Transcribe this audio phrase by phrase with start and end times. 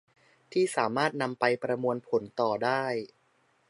[0.51, 2.83] ที่สามารถนำไปประมวลผลต่อได้